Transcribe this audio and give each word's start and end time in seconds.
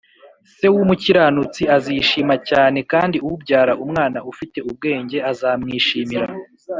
se 0.55 0.65
w’umukiranutsi 0.73 1.61
azishima 1.75 2.35
cyane, 2.49 2.79
kandi 2.91 3.17
ubyara 3.31 3.73
umwana 3.83 4.19
ufite 4.31 4.57
ubwenge 4.69 5.17
azamwishimira, 5.31 6.27